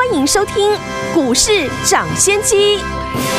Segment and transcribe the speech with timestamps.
[0.00, 0.54] 欢迎收听
[1.12, 2.78] 《股市涨先机》。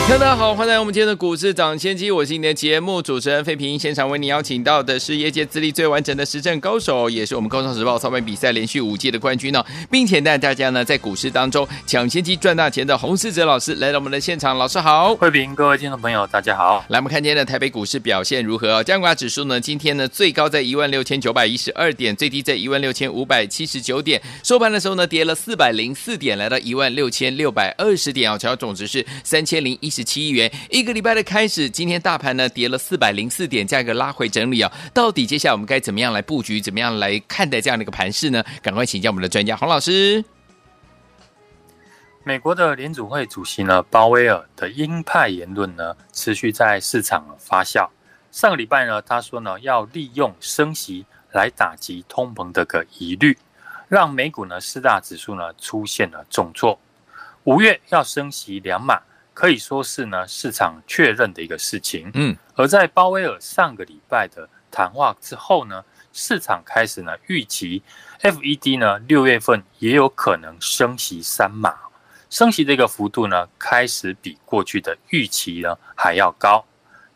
[0.07, 3.79] 大家好，欢迎来到我们今天的股市涨先机，我是你的节目主持人费平。
[3.79, 14.57] 现场为你邀请到的是业界资历最完整的实战高手，也是我们《工商时报》操盘比赛连续五届的冠军呢，并且带大家呢在股市当中抢先机赚大钱的洪世哲老师来到我们的现场。
[14.57, 16.83] 老师好，费平，各位听众朋友，大家好。
[16.89, 18.83] 来，我们看今天的台北股市表现如何？
[18.83, 30.51] 加权指数呢，今天呢最高在一万六千九百一十二点，最低在一万六千五百七十九点，收盘的时候呢跌了四百零四点，来到一万六千六百二十点啊，成交总值是三千零一十七亿元。
[30.69, 34.69] 一个礼拜的开始，今天大盘呢跌了四百零四点，价格拉回整理啊。
[34.93, 36.59] 到底接下来我们该怎么样来布局？
[36.59, 38.43] 怎么样来看待这样的一个盘势呢？
[38.61, 40.23] 赶快请教我们的专家洪老师。
[42.23, 47.89] 美国的联储会主席呢鲍威尔的鹰派言论呢持续在市场发酵。
[48.31, 53.37] 上个礼拜呢，他说呢要利用升息来打击通膨的个疑虑，
[53.91, 56.79] 让美股呢四大指数呢出现了重挫。
[57.43, 59.01] 五月要升息两码。
[59.33, 62.11] 可以说是呢市场确认的一个事情。
[62.13, 67.81] 嗯，而在鲍威尔上个礼拜的谈话之后呢，市场开始呢预期
[68.21, 71.73] FED 呢六月份也有可能升息三码，
[72.29, 76.63] 升息的一个幅度呢开始比过去的预期呢还要高，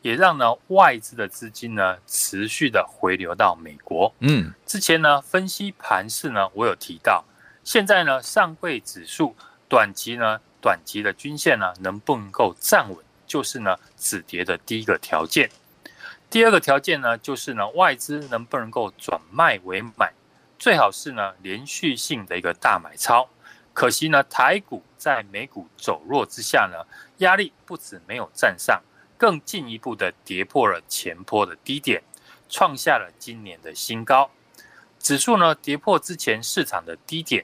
[0.06, 4.14] 也让呢外资的资金呢持续的回流到美国。
[4.20, 7.26] 嗯，之前呢分析盘势呢我有提到，
[7.64, 9.36] 现在呢上柜指数
[9.68, 10.40] 短期呢。
[10.62, 15.48] 短期的均线呢，能不能够站稳，就是呢止跌的第一个条件。
[16.28, 20.12] 第二个条件呢，就是呢外资能不能够转卖为买，
[20.58, 23.30] 最好是呢连续性的一个大买超。
[23.74, 26.84] 可惜呢台股在美股走弱之下呢，
[27.18, 28.82] 压力不止没有站上，
[29.26, 32.04] 更进一步的跌破了前波的低点，
[32.48, 34.30] 创下了今年的新高。
[35.00, 37.44] 指数呢跌破之前市场的低点，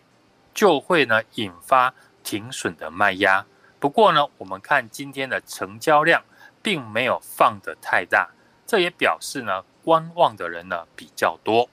[0.53, 1.96] 就会呢引发。
[2.24, 3.47] 停损的卖压，
[3.80, 6.24] 不过呢，我们看今天的成交量
[6.62, 8.30] 并没有放得太大，
[8.68, 11.68] 这也表示呢，观望的人呢比较多。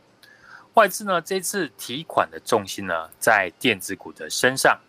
[0.73, 4.81] 外资呢这次提款的重心呢在电子股的身上，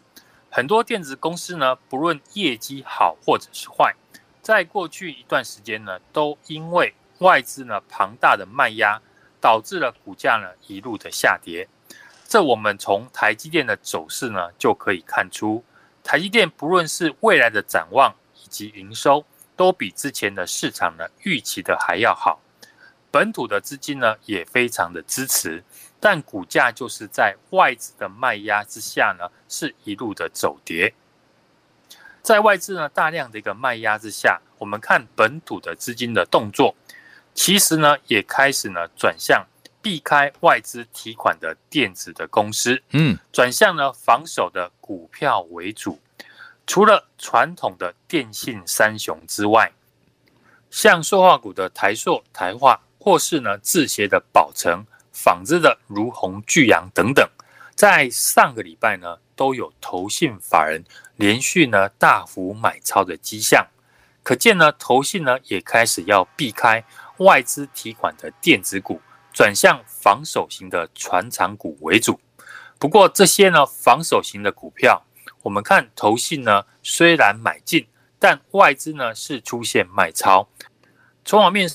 [0.50, 3.94] 很多电子公司呢不论业绩好或者是坏，
[4.50, 9.00] 在过去一段时间呢都因为外资呢庞大的卖压，
[9.40, 11.68] 导致了股价呢一路的下跌。
[12.28, 15.64] 这我们从台积电的走势呢，就可以看出，
[16.04, 19.24] 台积电不论是未来的展望以及营收，
[19.56, 22.42] 都比之前的市场呢预期的还要好。
[23.12, 25.64] 本土的资金呢也非常的支持，
[26.00, 30.96] 但股价就是在外资的卖压之下呢，是一路的走跌。
[32.22, 36.76] 在外资呢大量的一个卖压之下，我们看本土的资金的动作，
[37.34, 39.46] 其实呢也开始呢转向。
[39.82, 45.98] 避开外资提款的电子的公司，嗯，转向呢防守的股票为主。
[46.68, 49.72] 除了传统的电信三雄之外，
[50.70, 57.26] 像塑化股的台塑、台化，或是呢制鞋的宝成、纺织的如虹、巨阳等等，
[57.74, 60.84] 在上个礼拜呢都有投信法人
[61.16, 63.66] 连续呢大幅买超的迹象，
[64.22, 66.84] 可见呢投信呢也开始要避开
[67.20, 69.00] 外资提款的电子股。
[69.32, 72.20] 转向防守型的传产股为主，
[72.78, 75.06] 不过这些呢防守型的股票，
[75.44, 80.50] 我们看投信呢虽然买进，但外资呢是出现卖超，
[81.24, 81.70] 筹码面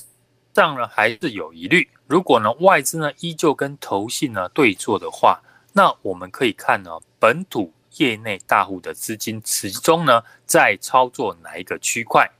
[0.53, 1.89] 上呢还是有疑虑。
[2.05, 5.41] 如果呢外资呢依旧跟投信呢对坐的话，
[5.77, 12.31] 那我们可以看呢本土业内大户的资金始终呢在操作哪一个区块，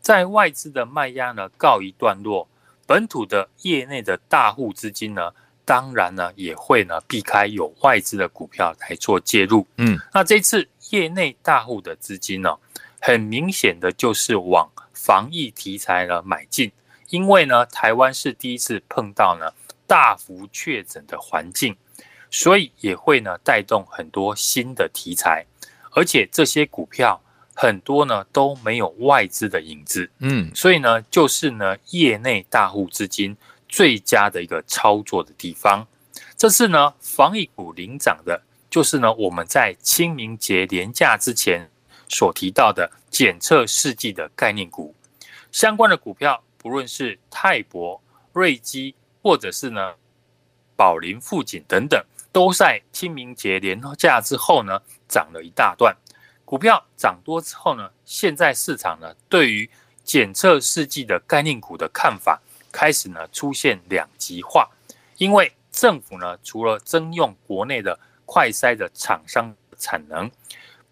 [0.00, 2.48] 在外资的卖压呢告一段落。
[2.86, 5.34] 本土的业内的大户资金呢，
[5.66, 9.66] 当然呢也会呢避开有外资的股票来做介入。
[9.76, 12.56] 嗯，那这次业内大户的资金呢，
[13.02, 16.72] 很明显的就是往防疫题材呢买进，
[17.10, 19.52] 因为呢台湾是第一次碰到呢
[19.86, 21.76] 大幅确诊的环境，
[22.30, 25.46] 所以也会呢带动很多新的题材，
[25.92, 27.22] 而且这些股票。
[27.60, 33.36] 很多呢都没有外资的影子，嗯，所以呢就是呢业内大户资金
[33.68, 35.84] 最佳的一个操作的地方。
[36.36, 38.40] 这次呢防疫股领涨的，
[38.70, 41.68] 就是呢我们在清明节连假之前
[42.08, 44.94] 所提到的检测试剂的概念股，
[45.50, 48.00] 相关的股票，不论是泰博、
[48.32, 49.94] 瑞基，或者是呢
[50.76, 52.00] 宝林、富锦等等，
[52.38, 55.96] 都在清明节连假之后呢，涨了一大段。
[56.44, 59.68] 股票涨多之后呢，现在市场呢对于
[60.04, 62.40] 检测试剂的概念股的看法
[62.70, 64.70] 开始呢出现两极化，
[65.16, 70.30] 因为政府呢除了征用国内的快筛的厂商产能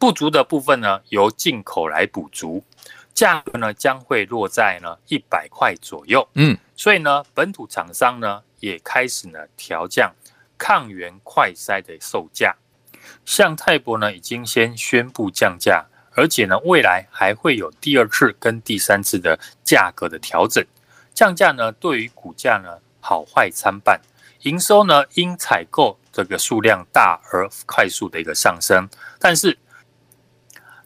[0.01, 2.65] 不足的部分呢，由进口来补足，
[3.15, 6.29] 价格呢将会落在呢一百块左右。
[6.35, 10.13] 嗯，所以呢本土厂商呢也开始呢调降
[10.59, 12.57] 抗原快筛的售价。
[13.25, 20.65] 像泰博呢，已经先宣布降价，而且呢，未来还会有第二次跟第三次的价格的调整。
[21.15, 24.01] 降价呢，对于股价呢，好坏参半。
[24.43, 28.89] 营收呢，因采购这个数量大而快速的一个上升，
[29.19, 29.59] 但是，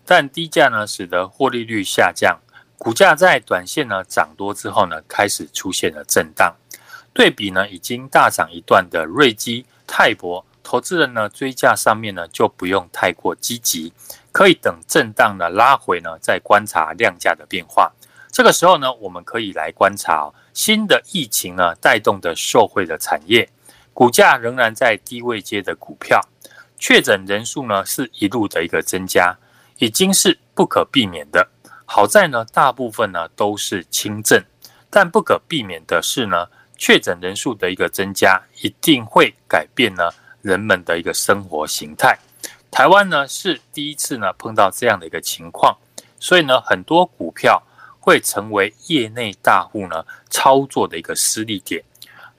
[0.07, 2.41] 但低价呢，使得获利率下降，
[2.79, 6.57] 股价在短线呢涨多之后呢，开始出现了震荡。
[7.13, 10.45] 对比呢，已经大涨一段的瑞基、泰博。
[10.63, 13.93] 投资人呢，追价上面呢就不用太过积极，
[14.31, 17.91] 可以等震荡的拉回呢再观察量价的变化。
[18.31, 23.49] 这个时候呢，我们可以来观察、新的疫情呢带动的受惠的产业，
[23.93, 26.21] 股价仍然在低位阶的股票，
[26.79, 29.37] 确诊人数呢是一路的一个增加，
[29.79, 31.49] 已经是不可避免的。
[31.85, 34.45] 好在呢，大部分呢都是轻症，
[34.89, 36.47] 但不可避免的是呢，
[36.81, 40.11] 确诊人数的一个增加一定会改变呢。
[40.43, 42.19] 人们的一个生活形态，
[42.71, 45.77] 台湾呢是第一次呢碰到这样的一个情况，
[46.19, 47.63] 所以呢很多股票
[48.01, 51.85] 会成为业内大户呢操作的一个失力点。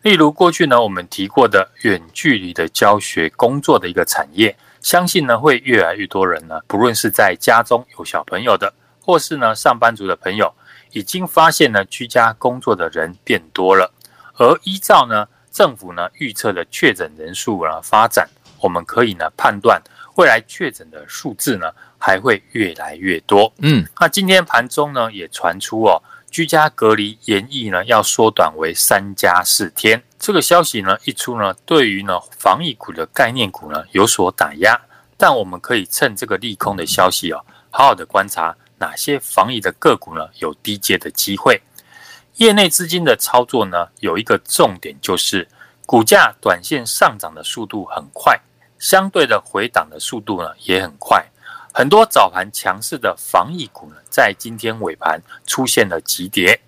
[0.02, 10.52] 例如过去呢我们提过的远距离的教学工作的一个产业，相信呢会越来越多人呢，不论是在家中有小朋友的，或是呢上班族的朋友，
[10.92, 13.94] 已经发现呢居家工作的人变多了，
[14.42, 15.28] 而依照呢。
[15.52, 18.26] 政府呢预测的确诊人数呢发展，
[18.62, 19.82] 我们可以呢判断
[20.16, 23.52] 未来确诊的数字呢还会越来越多。
[23.58, 26.02] 嗯，那今天盘中呢也传出哦，
[26.32, 30.02] 居家隔离延役呢要缩短为三加四天。
[30.18, 34.80] 这个消息呢一出呢，对于呢防疫股的概念股呢有所打压。
[35.18, 41.62] 但我们可以趁这个利空的消息哦，好好的观察哪些防疫的个股呢有低阶的机会。
[42.46, 45.48] 业内资金的操作呢，有一个重点就是
[45.86, 48.40] 股价短线上涨的速度很快，
[48.80, 51.24] 相对的回档的速度呢也很快。
[51.72, 56.60] 很多早盘强势的防疫股呢，在今天尾盘出现了急跌。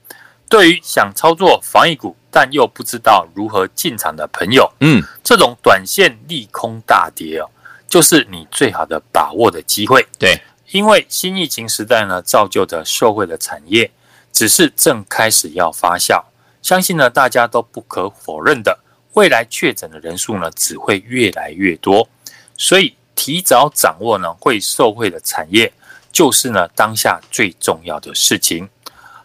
[0.47, 7.49] 对于想操作防疫股但又不知道如何进场的朋友，嗯，这种短线利空大跌哦，
[7.87, 10.05] 就是你最好的把握的机会。
[10.19, 10.39] 对，
[10.69, 13.89] 因为新疫情时代呢，造就的社会的产业。
[14.33, 16.21] 只是正开始要发酵，
[16.61, 18.79] 相信呢，大家都不可否认的，
[19.13, 22.09] 未来确诊的人数呢，只会越来越多，
[22.57, 25.71] 所以提早掌握呢，会受惠的产业，
[26.11, 28.67] 就是呢，当下最重要的事情。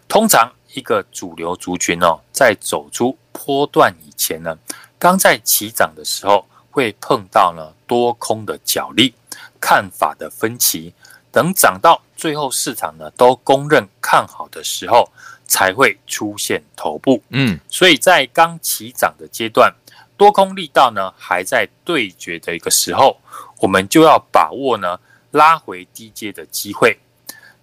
[0.07, 4.57] 通常一个主流族群哦，在走出波段以前呢，
[4.99, 9.15] 刚在起涨的时候，会碰到呢多空的角力、
[9.59, 10.93] 看法的分歧。
[11.39, 15.09] 等涨到最后，市场呢都公认看好的时候，
[15.47, 17.23] 才会出现头部。
[17.29, 19.73] 嗯，所以在刚起涨的阶段，
[20.17, 23.21] 多空力道呢还在对决的一个时候，
[23.61, 24.99] 我们就要把握呢
[25.31, 26.99] 拉回低阶的机会。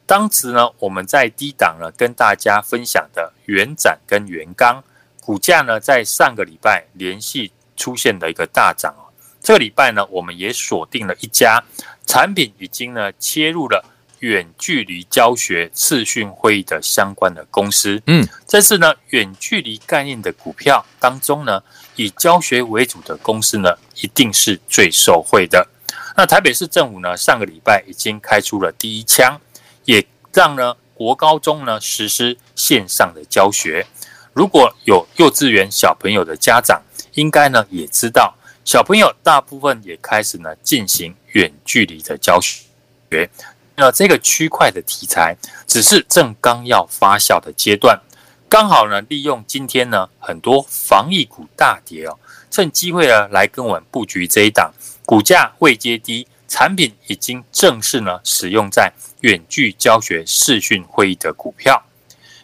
[0.05, 4.82] 当时呢，我们在低档呢跟大家分享的元展跟元刚
[5.20, 8.96] 股价呢，在上个礼拜连续出现了一个大涨。
[9.41, 11.62] 这个礼拜呢，我们也锁定了一家
[12.05, 13.83] 产品，已经呢切入了
[14.19, 18.01] 远距离教学视讯会议的相关的公司。
[18.07, 21.62] 嗯，这次呢远距离概念的股票当中呢，
[21.95, 25.67] 以教学为主的公司呢，一定是最受惠的。
[26.15, 29.39] 那台北市政府呢，上个礼拜已经开出了第一枪，
[29.83, 33.85] 也让呢国高中呢实施线上的教学。
[34.31, 36.81] 如果有幼稚园小朋友的家长，
[37.15, 38.35] 应该呢也知道。
[38.65, 43.29] 小朋友大部分也开始呢进行远距离的教学，
[43.75, 48.01] 那这个区块的题材只是正刚要发酵的阶段，
[48.50, 52.17] 刚好呢利用今天呢很多防疫股大跌哦，
[52.50, 54.74] 趁机会呢来跟我们布局这一档
[55.05, 58.91] 股价位阶低，产品已经正式呢使用在
[59.22, 61.84] 远距教学视讯会议的股票，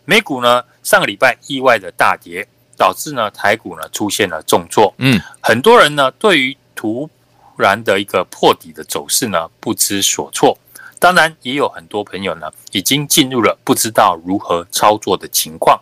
[0.05, 2.47] 美股呢上个礼拜意外的大跌。
[2.81, 7.07] 导致呢台股呢出现了重挫，嗯，很多人呢对于突
[7.55, 10.57] 然的一个破底的走势呢不知所措，
[10.97, 15.79] 当然也有很多朋友呢已经进入了不知道如何操作的情况。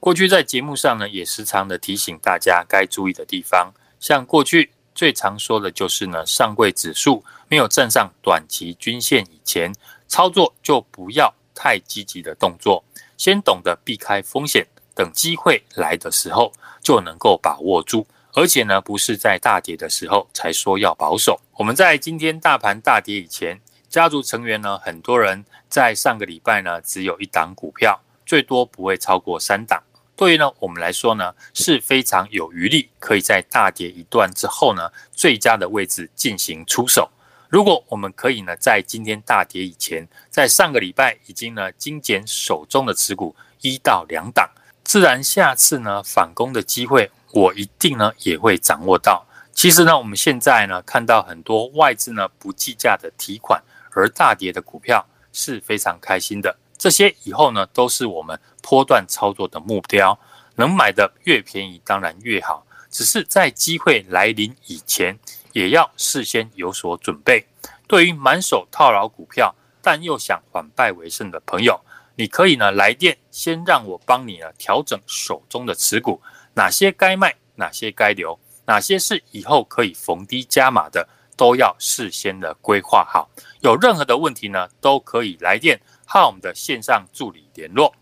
[0.00, 9.72] 过去在节目上呢，也时常的提醒大家该注意的地方，像过去最常说的就是呢，上柜指数没有站上短期均线以前，
[10.08, 12.82] 操作就不要太积极的动作，
[13.16, 18.06] 先懂得避开风险，等机会来的时候就能够把握住。
[18.34, 21.40] 而且呢，不是在大跌的时候才说要保守。
[21.58, 29.82] 我们在今天大盘大跌以前，家族成员呢，很多人在上个礼拜呢，只有一档股票，最多不会超过三档。
[30.16, 37.10] 对于呢我们来说呢，是非常有余力，可以在大跌一段之后呢，最佳的位置进行出手。
[37.48, 44.48] 如果我们可以呢，在今天大跌以前，在上个礼拜已经呢精简手中的持股一到两档，
[44.92, 47.10] 自然下次呢反攻的机会。
[47.30, 49.26] 我一定呢也会掌握到。
[49.54, 56.54] 其实呢，我们现在呢看到很多外资呢不计价的提款而大跌的股票是非常开心的。
[56.76, 60.18] 这些以后呢都是我们波段操作的目标，
[60.56, 62.66] 能买的越便宜当然越好。
[62.90, 65.18] 只是在机会来临以前，
[65.54, 67.46] 也要事先有所准备。
[67.88, 71.80] 对于满手套牢股票但又想反败为胜的朋友，
[72.14, 76.20] 你可以呢来电，先让我帮你呢调整手中的持股。
[76.54, 83.30] 哪些该卖，哪些该留，哪些是以后可以逢低加码的，都要事先的规划好。
[83.60, 87.94] 有任何的问题呢，都可以来电和我们的线上助理联络。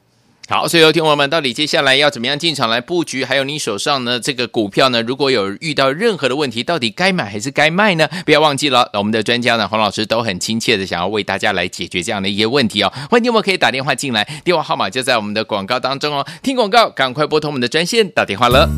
[0.50, 3.24] 好，所以有听友们，到底接下来要怎么样进场来布局？
[3.24, 8.08] 还有你手上呢这个股票呢，如果有遇到任何的问题，到底该买还是该卖呢？
[8.26, 12.92] 不要忘记了，我们的专家呢，黄老师都很亲切的想要为大家来解决这样的一些问题哦。
[13.08, 16.26] 欢迎你们可以打电话进来，电话号码就在我们的广告当中哦。
[16.42, 18.68] 听广告，赶快拨通我们的专线打电话了。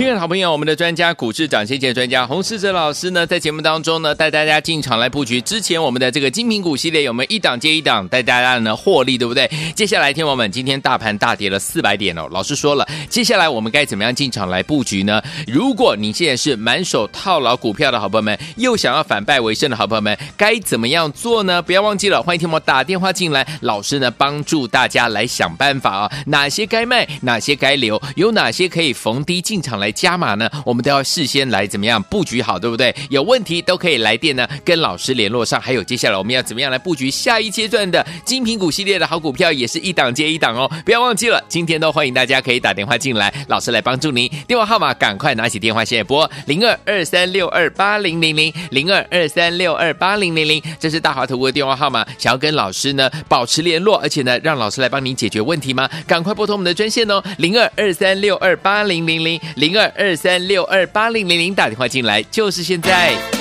[0.00, 5.42] 亲爱的好朋友，我们的专家股市涨先见专家洪世哲老师呢，在节目当中呢，带大家进场来布局。
[5.42, 9.46] 之前我们的这个精品股系列有没有一档接一档带大家呢获利，对不对？
[9.76, 12.26] 接下来，听我们今天大盘大跌了四百点哦。
[12.30, 15.22] 老师说了，接下来我们该怎么样进场来布局呢？
[15.46, 21.60] 如果你现在是满手套牢股票的好朋友们，又想要反败为胜的好朋友们，该怎么样做呢？
[21.60, 29.89] 不要忘记了，欢迎听我打电话进来，老师呢帮助大家来想办法啊，哪些该卖，哪些该留，有哪些可以逢低进场来。
[29.92, 32.94] 加码呢，我们都要事先来怎么样布局好，对不对？
[33.08, 35.60] 有问题都可以来电呢，跟老师联络上。
[35.60, 40.70] 还有接下来我们要怎么样来布局下一阶段的精品股系列的好股票，也是一档接一档哦。
[40.84, 44.30] 不要忘记了，今天都欢迎大家可以打电话进来，老师来帮助您。
[44.46, 52.06] 电话号码赶快拿起电话线拨零二二三六二八零零零零二二三六二八零零零，这是大华投顾的电话号码。
[52.18, 55.88] 想要跟老师呢保持联络，而且呢让老师来帮您解决问题吗？
[56.06, 59.79] 赶快拨通我们的专线哦，零二二三六二八零零零零二。
[59.80, 63.39] 二二三六二八零零零，打电话进来就是现在。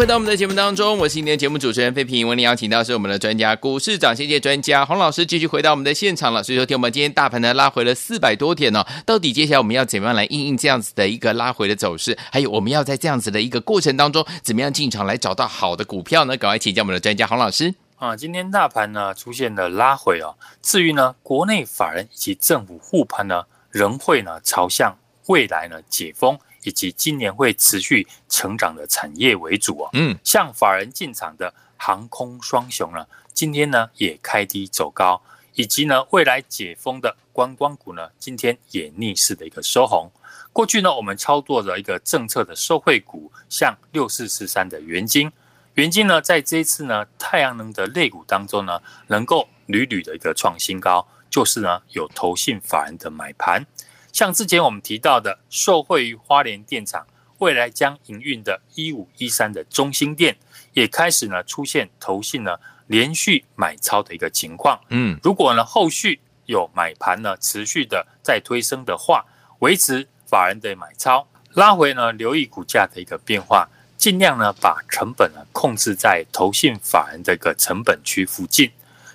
[0.00, 2.26] 回到我们的节目当中，我是今天的节目主持人费平。
[2.26, 6.42] 为您邀请到是我们的专家，股市涨跌界专家洪老师，继续回到我们的现场了。
[6.42, 12.16] 所以说，听我们今天大盘呢拉回了四百多点哦，到底接下来我们要怎么样来应应这样子的一个拉回的走势？
[12.32, 16.34] 还有我们要在这样子的一个过程当中，怎么样进场来找到好的股票呢？
[16.34, 18.16] 赶快请教我们的专家洪老师啊！
[18.16, 26.38] 今天大盘呢出现了拉回哦，至于呢国内法人以及政府护盘呢，仍会呢朝向未来呢解封。
[26.62, 35.20] 以及今年会持续成长的产业为主哦，嗯，像法人进场的航空双雄呢，今天呢也开低走高，
[35.54, 40.10] 以及呢未来解封的观光股呢，今天也逆势的一个收红。
[40.52, 45.30] 过去呢我们操作的一个政策的受惠股，像六四四三的元金，
[45.74, 53.64] 元金呢在这一次呢太阳能的类股当中呢，能够屡屡的一个创新高，就是呢有投信法人的买盘。
[54.12, 57.06] 像之前我们提到的，受惠于花莲电厂
[57.38, 60.36] 未来将营运的一五一三的中心店，
[60.72, 64.78] 也开始呢出现投信呢连续买超的一个情况。
[64.88, 69.24] 嗯，如果呢后续有买盘呢持续的再推升的话，
[69.60, 78.70] 维持法人的买超，拉回呢留意股价的一个变化，尽量呢把成本呢控制在投信法人的一个成本区附近。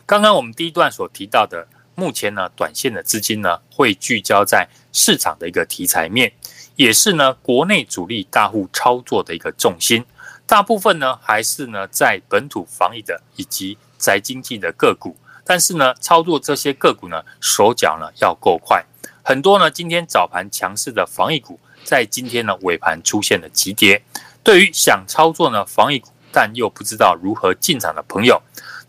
[0.06, 1.68] 刚刚我们第一段所提到的。
[1.96, 6.32] 目前呢，短线的资金呢会聚焦在市场的一个题材面，
[6.76, 10.06] 也是呢国内主力大户操作的一个重心。
[10.46, 18.86] 大部分呢还是呢在本土防疫的以及宅经济的个股，但是呢操作这些个股呢手脚呢要够快。
[19.24, 24.04] 很多呢今天早盘强势的防疫股，在今天呢尾盘出现了急跌。
[24.44, 28.40] 对于想操作呢防疫股，但又不知道如何进场的朋友，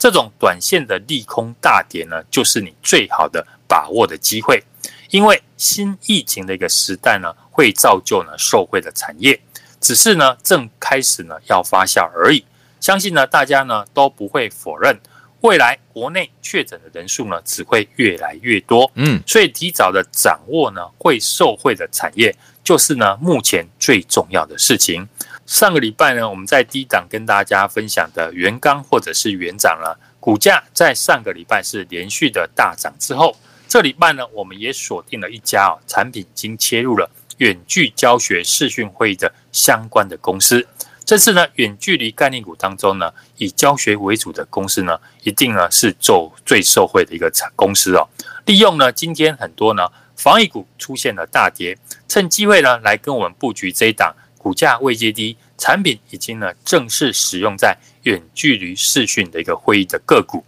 [0.07, 4.63] 这种短线的利空大跌呢，就是你最好的把握的机会。
[5.11, 9.41] 因为新疫情的一个时代呢，会造就呢受惠的产业，
[9.81, 12.45] 只是呢正开始呢要发酵而已。
[12.79, 14.97] 相信呢大家呢都不会否认，
[15.41, 18.89] 未来国内确诊的人数呢只会越来越多。
[18.95, 25.09] 嗯，所以提早的掌握呢会受惠的产业，就是呢目前最重要的事情。
[25.47, 33.37] 上个礼拜呢，我们在低档跟大家分享的元刚或者是元涨了，股价在上个礼拜是连续的大涨之后，
[33.69, 40.67] 这礼拜呢，我们也锁定了一家哦，产品已经切入了远距教学视讯会议的相关的公司。
[41.05, 48.09] 这次呢，远距离概念股当中呢，以教学为主的公司呢，一定呢是做最受惠的一个产公司哦。
[48.47, 51.79] 利用呢今天很多呢防疫股出现了大跌，
[52.09, 54.13] 趁机会呢来跟我们布局这一档。
[54.47, 60.45] 股价位阶低，产品已经呢正式使用在远距离视讯的一个会议的个股，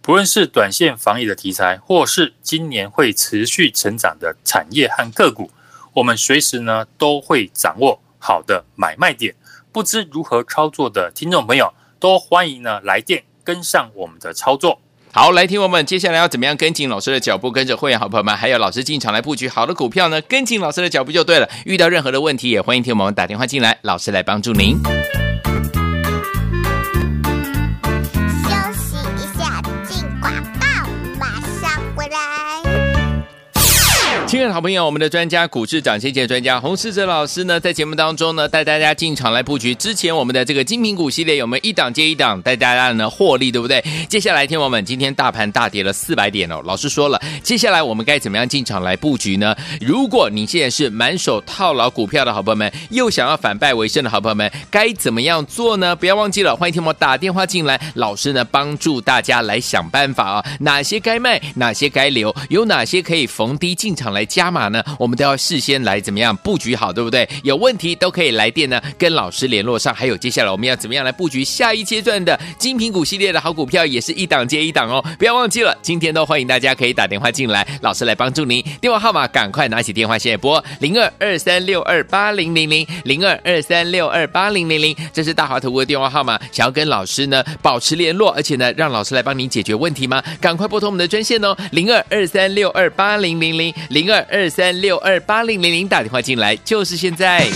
[0.00, 5.50] 不论是短线防疫的题材，或是今年会持续成长的产业和个股，
[5.92, 9.34] 我们随时呢都会掌握好的买卖点。
[9.72, 14.80] 不知如何操作的听众朋友，都欢迎呢来电跟上我们的操作。
[15.10, 20.20] 好，来听我们接下来要怎么样跟紧老师的脚步，跟着会员好朋友们，还有老师进场来布局好的股票呢？
[20.22, 21.48] 跟紧老师的脚步就对了。
[21.64, 24.78] 遇到任何的问题，也欢迎听我们打电话进来，老师来帮助您。
[34.28, 39.74] 亲爱的好朋友，我们的专家股市涨先见专家洪世哲老师呢，在节目当中呢，带大家进场来布局。
[39.74, 43.82] 之前我们的这个精品股系列，有没有一档接一档带大家呢获利，对不对？
[44.06, 49.56] 接下来听我们今天大盘大跌了四百点哦，老师说了，接下来我们该怎么样进场来布局呢？
[49.80, 55.96] 如果你现在是满手套牢股票的好朋友们，又想要反败为胜的好朋友们，该怎么样做呢？
[55.96, 64.17] 不要忘记了，欢迎听我打电话进来，老师呢帮助大家来想办法啊，哪些该卖，哪些该留，有哪些可以逢低进场来。
[64.18, 67.28] 来加码呢，我们都要事先来怎么样布局好，对不对？
[67.44, 69.94] 有问题都可以来电呢，跟老师联络上。
[69.94, 75.04] 还有接下来我们要怎么样来布局下一阶段的精品股系列的好股票，也是一档接一档哦。
[75.20, 78.60] 不要忘记了，今天都欢迎大家可以打电话进来，老师来帮助您。
[78.80, 86.36] 电话号码赶快拿起电话，现在拨零二二三六二八零零零零二二三六二八零零零，这是大华投顾的电话号码。
[86.50, 90.20] 想要跟老师呢保持联络，而且呢让老师来帮您解决问题吗？
[90.40, 94.07] 赶快拨通我们的专线哦，零二二三六二八零零零零。
[94.08, 97.46] 零二二三六二八零零零打电话进来，就是现在。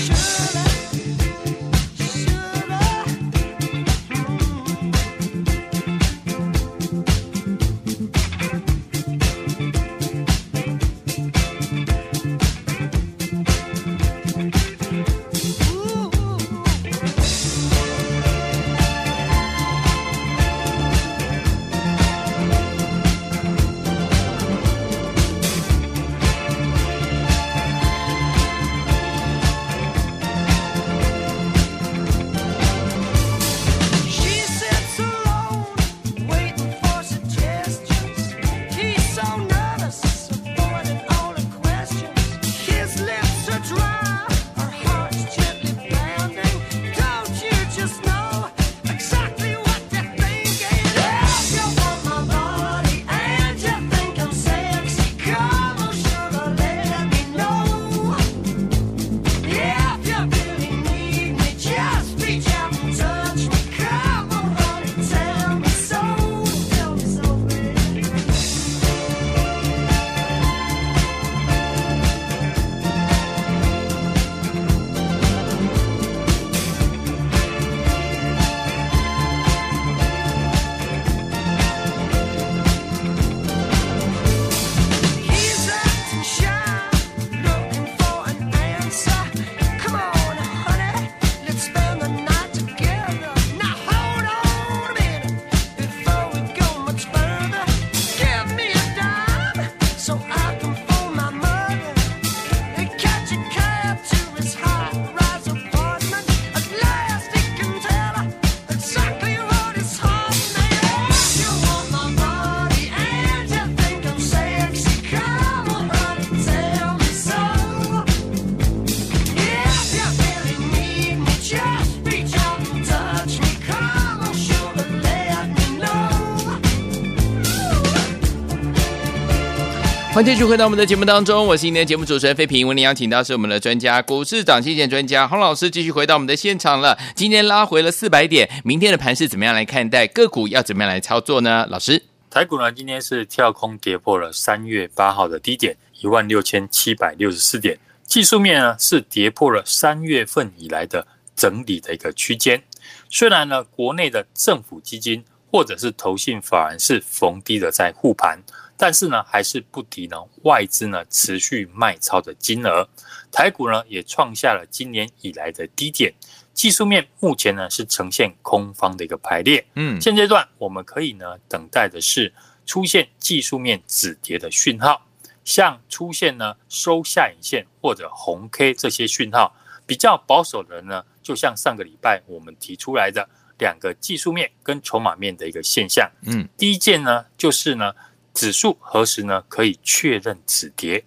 [130.22, 132.68] 欢迎继续回到我们的节目当中，我是今天的节目主持人费平。
[132.68, 136.96] 为您邀请到是我们的专家，股市涨跌专家洪老师，继续回到我们的现场了。
[137.16, 140.06] 今天拉回了四百点，明天的盘势怎么样来看待？
[140.06, 141.66] 个股要怎么样来操作呢？
[141.68, 151.04] 老师，台股呢今天是跳空跌破了三月八号的低点一万六千七百六十四点，技术面呢是跌破了三月份以来的
[151.35, 152.62] 整理的一个区间。
[153.11, 158.38] 虽然呢国内的政府基金或者是投信法人是逢低的在护盘。
[158.82, 162.88] 但是呢，还是不敌呢外资呢持续卖超的金额，
[163.30, 166.12] 台股呢也创下了今年以来的低点，
[166.52, 172.34] 技术面目前呢是呈现空方的一个排列，嗯，现阶段我们可以呢等待的是
[172.66, 175.06] 出现技术面止跌的讯号，
[175.44, 179.54] 像出现呢收下影线或者红 K 这些讯号，
[179.86, 183.28] 比较保守的人呢，就像上个礼拜我们提出来的
[183.60, 187.94] 两个技术面跟筹码面的一个现象，嗯，第一件呢就是呢。
[188.34, 191.04] 指数何时呢可以确认止跌？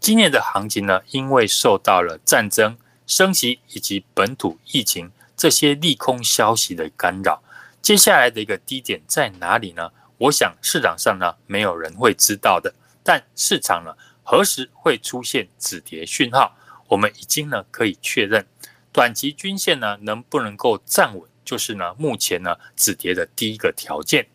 [0.00, 7.42] 今年的行情呢，因为受到了战争、升息以及本土疫情这些利空消息的干扰，
[7.82, 9.90] 接下来的一个低点在哪里呢？
[10.18, 12.72] 我想市场上呢没有人会知道的。
[13.02, 16.56] 但市场呢何时会出现止跌讯号？
[16.86, 18.46] 我们已经呢可以确认，
[18.92, 24.28] 短期均线呢能不能够站稳，就是呢目前呢止跌的第一个条件。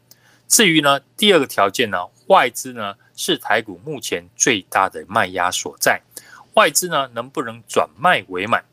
[0.48, 1.98] 至于呢第二个条件呢？
[2.34, 6.02] 外资呢是台股目前最大的卖压所在，
[6.56, 8.64] 外资呢能不能转卖为买，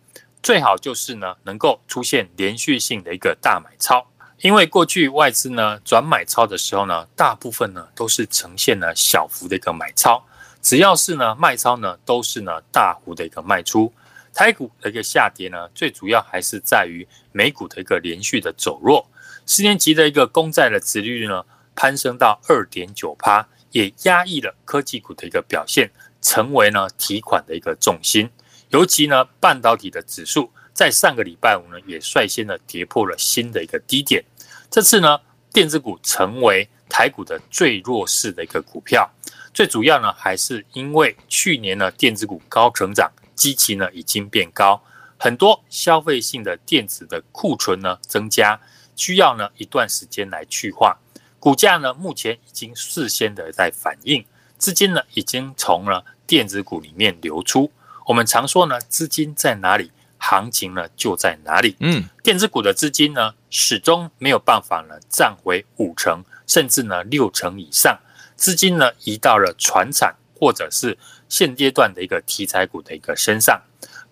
[0.42, 4.06] 最好就是呢能够出现连续性的一个大买超，
[4.40, 10.24] 因为过去外资呢转买超的时候呢，大部分呢都是呈现了小幅的一个买超，
[10.62, 13.92] 只要是呢卖超呢都是呢大幅的一个卖出，
[14.32, 19.06] 台股的一个下跌呢，最主要还是在于美股的一个连续的走弱，
[19.44, 21.44] 十年期的一个公债的殖率呢。
[21.74, 28.30] 攀升到二点九趴，也压抑了科技股的一个表现，成为呢提款的一个重心。
[28.70, 34.24] 尤其呢，半导体的指数在上个礼拜五呢，也率先呢跌破了新的一个低点。
[34.70, 35.20] 这次呢，
[35.52, 39.10] 电子股成为台股的最弱势的一个股票。
[39.52, 44.80] 最主要呢，还是因为去年呢，电子股高成长，基期呢已经变高，
[45.18, 48.60] 很多消费性的电子的库存呢增加，
[48.94, 50.96] 需要呢一段时间来去化。
[51.40, 54.22] 股价呢，目前已经事先的在反应，
[54.58, 57.72] 资金呢已经从了电子股里面流出。
[58.06, 61.76] 我们常说呢，资金在哪里，行情呢就在哪里。
[61.80, 67.98] 嗯，电子股的资金呢，始终没有办法呢站回五成，甚至呢六成以上。
[68.36, 70.96] 资金呢移到了传产或者是
[71.28, 73.58] 现阶段的一个题材股的一个身上。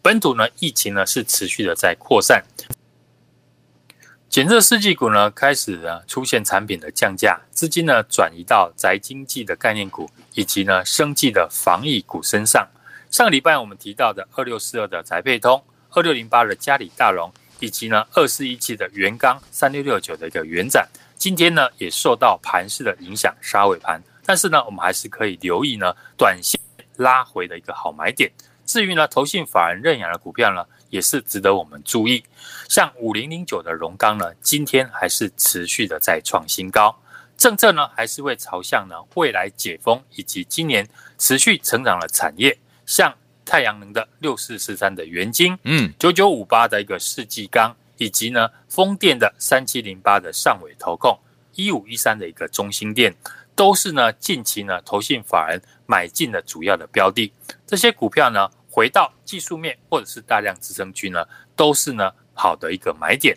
[0.01, 2.43] 本土呢疫情呢是持续的在扩散。
[4.29, 12.69] 检测试剂股呢，开始呢出现产品的降价，资金呢转移到宅经济的概念股，以及呢生技的防疫股身上。
[13.11, 20.87] 上个礼拜我们提到的二六四二的宅配通，二六零八的嘉里大荣，以及呢二四一七的元刚，三六六九的一个元展，
[21.17, 26.61] 今天呢也受到盘势的影响杀尾盘，但是呢我们还是可以留意呢短线
[26.97, 28.31] 拉回的一个好买点。
[28.69, 32.23] 至于呢投信法人认养的股票呢，也是值得我们注意。
[32.69, 36.95] 像五零零九的荣刚呢，今天还是持续的在创新高，
[37.39, 43.15] 政策呢还是会朝向呢未来解封以及今年持续成长的产业，像
[43.47, 51.19] 太阳能的六四四三的元晶，嗯，九九五八的一个世纪钢，以及呢风电的三七零八的上尾投控，
[51.55, 53.17] 一五一三的一个中兴电，
[53.57, 57.33] 都是呢近期呢投信法人买进的主要的标的。
[57.67, 62.13] 这些股票呢回到技术面或者是大量支撑区呢，都是呢。
[62.41, 63.37] 好的一个买点。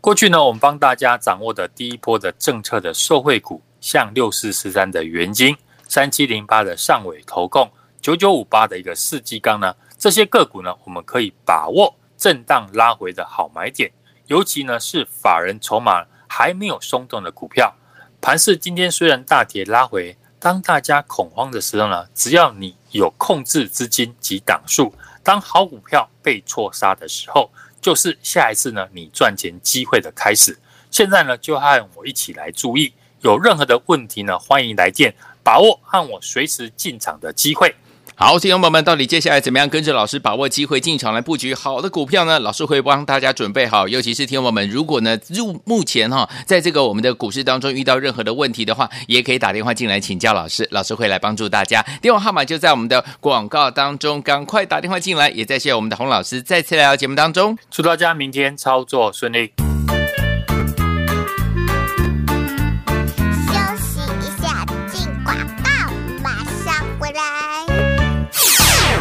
[0.00, 5.54] 过去呢，我们帮大家掌握的第一波的政策的受惠股，像六四四三的元晶、
[5.86, 7.70] 三七零八的上尾投控、
[8.00, 13.92] 九九五八的一个世纪钢呢，这些个股呢，我们可以把握震荡拉回的好买点。
[14.28, 17.74] 尤其呢，是法人筹码还没有松动的股票。
[18.22, 27.50] 盘市今天虽然大跌拉回，当大家恐慌的时候呢，只要你有控制资金及档数，当好股票被错杀的时候。
[27.80, 30.58] 就是下一次呢，你赚钱机会的开始。
[30.90, 37.72] 现在呢，就和我一起来注意，有任何的问题呢，欢迎来电，把握和我随时进场的机会。
[38.20, 42.40] 好，听众朋友们，到底接下来怎么样跟着老师把握机会进场来布局好的股票呢？
[42.40, 51.80] 老师会帮大家准备好，尤其是听众朋友们，如果呢入目前哈，在这个我们的股市当中遇到任何的问题的话，也可以打电话进来请教老师，老师会来帮助大家。
[52.02, 55.30] 电话号码就在我们的广告当中，赶快打电话进来。
[55.30, 59.67] 也再谢谢我们的洪老师再次来到节目当中，祝大家明天操作顺利。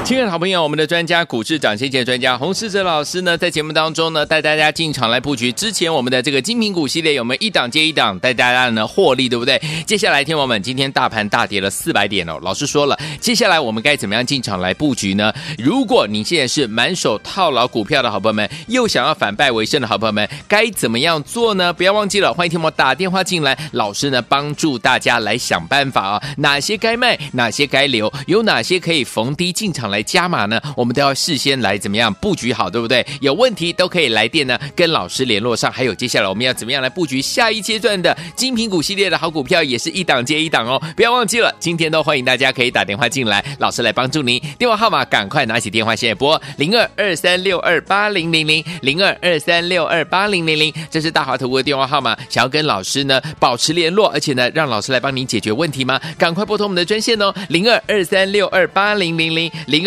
[0.08, 5.52] 亲爱的好朋友，我们的专家股市涨先见专家洪世哲老师呢，在节目当中呢，带大家进场来布局。
[5.52, 9.62] 之前我们的这个精品股系列有没有一档接一档带大家呢获利，对不对？
[9.86, 12.40] 接下来，听我们今天大盘大跌了四百点哦。
[12.42, 15.34] 老师说了，接下来我们该怎么样进场来布局呢？
[15.58, 21.74] 如果你现在是满手套牢股票的好朋友们，又想要反败为胜的好朋友们，该怎么样做呢？
[21.74, 29.97] 不要忘记了，欢迎听我打电话进来，老师呢帮助大家来想办法啊，哪些该卖，哪些该留，有哪些可以逢低进场来。
[29.98, 33.04] 来加码呢，我们都要事先来怎么样布局好，对不对？
[33.20, 35.72] 有问题都可以来电呢，跟老师联络上。
[35.72, 40.80] 还有接下来我们要怎么样来布局下一阶段的精品股系列的好股票，也是一档接一档哦。
[40.96, 44.40] 不要忘记了，今天都欢迎大家可以打电话进来，老师来帮助您。
[44.60, 52.16] 电话号码赶快拿起电话现在拨零二二三六二八零零零零二二三六二八零零零，这是大华投顾的电话号码。
[52.30, 56.00] 想要跟老师呢保持联络，而且呢让老师来帮您解决问题吗？
[56.20, 59.87] 赶快拨通我们的专线哦，零二二三六二八零零零零。